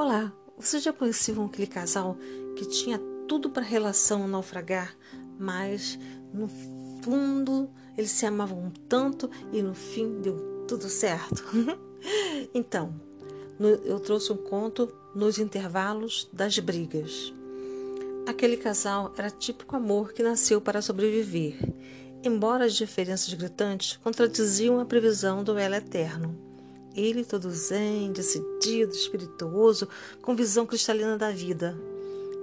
Olá, 0.00 0.32
você 0.56 0.80
já 0.80 0.94
conheceu 0.94 1.44
aquele 1.44 1.66
casal 1.66 2.16
que 2.56 2.64
tinha 2.64 2.98
tudo 3.28 3.50
para 3.50 3.62
relação 3.62 4.26
naufragar, 4.26 4.96
mas 5.38 5.98
no 6.32 6.48
fundo 7.04 7.68
eles 7.98 8.10
se 8.10 8.24
amavam 8.24 8.72
tanto 8.88 9.30
e 9.52 9.60
no 9.60 9.74
fim 9.74 10.22
deu 10.22 10.64
tudo 10.66 10.88
certo? 10.88 11.44
então, 12.54 12.98
eu 13.84 14.00
trouxe 14.00 14.32
um 14.32 14.38
conto 14.38 14.90
nos 15.14 15.38
intervalos 15.38 16.30
das 16.32 16.58
brigas. 16.58 17.34
Aquele 18.26 18.56
casal 18.56 19.12
era 19.18 19.30
típico 19.30 19.76
amor 19.76 20.14
que 20.14 20.22
nasceu 20.22 20.62
para 20.62 20.80
sobreviver, 20.80 21.58
embora 22.24 22.64
as 22.64 22.72
diferenças 22.72 23.34
gritantes 23.34 23.98
contradiziam 23.98 24.80
a 24.80 24.86
previsão 24.86 25.44
do 25.44 25.58
elo 25.58 25.74
eterno. 25.74 26.49
Ele 26.94 27.24
todo 27.24 27.50
zen, 27.50 28.12
decidido, 28.12 28.92
espirituoso, 28.92 29.88
com 30.20 30.34
visão 30.34 30.66
cristalina 30.66 31.16
da 31.16 31.30
vida. 31.30 31.78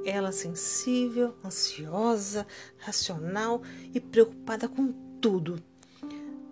Ela 0.06 0.32
sensível, 0.32 1.36
ansiosa, 1.44 2.48
racional 2.78 3.62
e 3.94 4.00
preocupada 4.00 4.68
com 4.68 4.94
tudo. 5.20 5.62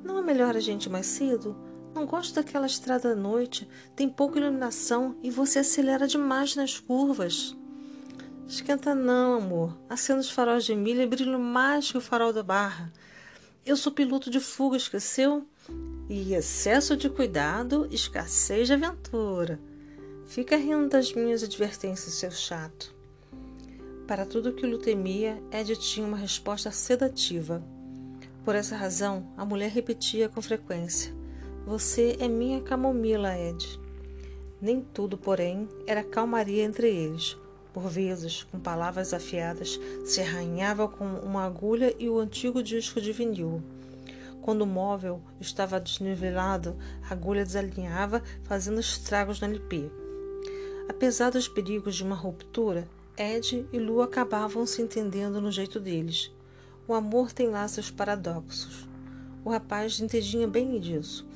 Não 0.04 0.20
é 0.20 0.22
melhor 0.22 0.56
a 0.56 0.60
gente 0.60 0.90
mais 0.90 1.06
cedo? 1.06 1.56
Não 1.94 2.06
gosto 2.06 2.36
daquela 2.36 2.66
estrada 2.66 3.14
à 3.14 3.16
noite, 3.16 3.68
tem 3.96 4.10
pouca 4.10 4.38
iluminação 4.38 5.16
e 5.24 5.32
você 5.32 5.60
acelera 5.60 6.06
demais 6.06 6.56
nas 6.56 6.78
curvas. 6.78 7.56
Esquenta 8.48 8.94
não, 8.94 9.36
amor. 9.36 9.78
Acenda 9.90 10.20
os 10.20 10.30
faróis 10.30 10.66
de 10.66 10.76
milha 10.76 11.04
e 11.04 11.08
brilho 11.08 11.40
mais 11.40 11.90
que 11.90 11.98
o 11.98 12.02
farol 12.02 12.34
da 12.34 12.44
barra. 12.44 12.92
Eu 13.66 13.76
sou 13.76 13.92
piloto 13.92 14.30
de 14.30 14.40
fuga, 14.40 14.78
esqueceu? 14.78 15.48
E 16.08 16.36
excesso 16.36 16.96
de 16.96 17.10
cuidado, 17.10 17.88
escassez 17.90 18.68
de 18.68 18.74
aventura. 18.74 19.60
Fica 20.28 20.56
rindo 20.56 20.88
das 20.88 21.12
minhas 21.12 21.42
advertências, 21.42 22.14
seu 22.14 22.30
chato. 22.30 22.94
Para 24.06 24.24
tudo 24.24 24.54
que 24.54 24.68
Lu 24.68 24.78
temia, 24.78 25.42
Ed 25.52 25.76
tinha 25.78 26.06
uma 26.06 26.16
resposta 26.16 26.70
sedativa. 26.70 27.64
Por 28.44 28.54
essa 28.54 28.76
razão, 28.76 29.34
a 29.36 29.44
mulher 29.44 29.72
repetia 29.72 30.30
com 30.30 30.44
frequência: 30.44 31.12
Você 31.66 32.16
é 32.20 32.28
minha 32.28 32.62
camomila, 32.62 33.36
Ed. 33.36 33.80
Nem 34.62 34.82
tudo, 34.82 35.18
porém, 35.18 35.68
era 35.88 36.04
calmaria 36.04 36.64
entre 36.64 36.88
eles. 36.88 37.36
Por 37.74 37.90
vezes, 37.90 38.44
com 38.44 38.60
palavras 38.60 39.12
afiadas, 39.12 39.80
se 40.06 40.22
arranhava 40.22 40.88
com 40.88 41.04
uma 41.04 41.46
agulha 41.46 41.96
e 41.98 42.08
o 42.08 42.20
antigo 42.20 42.62
disco 42.62 43.02
de 43.02 43.12
vinil. 43.12 43.60
Quando 44.46 44.62
o 44.62 44.68
móvel 44.68 45.24
estava 45.42 45.80
desnivelado, 45.80 46.78
a 47.10 47.14
agulha 47.14 47.44
desalinhava, 47.44 48.22
fazendo 48.44 48.80
estragos 48.80 49.42
no 49.42 49.48
LP. 49.48 49.90
Apesar 50.88 51.32
dos 51.32 51.48
perigos 51.48 51.96
de 51.96 52.04
uma 52.04 52.14
ruptura, 52.14 52.88
Ed 53.18 53.68
e 53.74 53.80
Lu 53.80 54.04
acabavam 54.04 54.64
se 54.68 54.84
entendendo 54.84 55.42
no 55.42 55.52
jeito 55.52 55.80
deles. 55.80 56.32
O 56.88 56.94
amor 56.94 57.32
tem 57.32 57.50
lá 57.50 57.68
seus 57.68 57.90
paradoxos. 57.90 58.88
O 59.44 59.50
rapaz 59.50 60.00
entendia 60.00 60.48
bem 60.48 60.80
disso. 60.80 61.28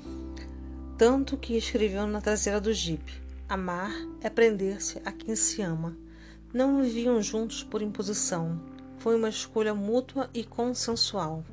Tanto 0.96 1.36
que 1.36 1.58
escreveu 1.58 2.06
na 2.06 2.22
traseira 2.22 2.62
do 2.62 2.72
jipe: 2.72 3.20
Amar 3.50 3.92
é 4.22 4.30
prender-se 4.30 5.02
a 5.04 5.12
quem 5.12 5.36
se 5.36 5.64
ama. 5.64 5.98
Não 6.54 6.80
viviam 6.80 7.20
juntos 7.24 7.64
por 7.64 7.82
imposição. 7.82 8.62
Foi 9.00 9.16
uma 9.16 9.30
escolha 9.30 9.74
mútua 9.74 10.30
e 10.32 10.44
consensual 10.44 11.44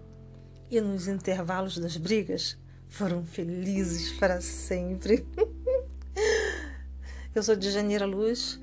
e 0.70 0.80
nos 0.80 1.08
intervalos 1.08 1.78
das 1.78 1.96
brigas 1.96 2.56
foram 2.88 3.24
felizes 3.24 4.12
para 4.18 4.40
sempre. 4.40 5.26
Eu 7.34 7.42
sou 7.42 7.54
de 7.54 7.70
Janeira 7.70 8.06
Luz 8.06 8.58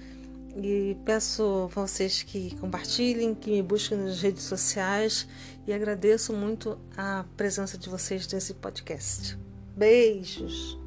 e 0.56 0.98
peço 1.06 1.70
a 1.72 1.82
vocês 1.82 2.24
que 2.24 2.56
compartilhem, 2.58 3.36
que 3.36 3.52
me 3.52 3.62
busquem 3.62 3.98
nas 3.98 4.22
redes 4.22 4.44
sociais 4.44 5.28
e 5.68 5.74
agradeço 5.74 6.34
muito 6.34 6.78
a 6.98 7.26
presença 7.38 7.78
de 7.78 7.90
vocês 7.90 8.28
nesse 8.32 8.54
podcast. 8.54 9.38
Beijos! 9.76 10.83